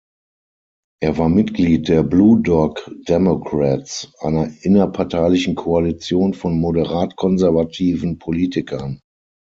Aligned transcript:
Er 0.99 1.19
war 1.19 1.29
Mitglied 1.29 1.87
der 1.87 2.01
Blue 2.01 2.41
Dog 2.41 2.89
Democrats, 3.07 4.11
einer 4.17 4.51
innerparteilichen 4.63 5.53
Koalition 5.53 6.33
von 6.33 6.59
moderat 6.59 7.15
konservativen 7.17 8.17
Politikern. 8.17 8.99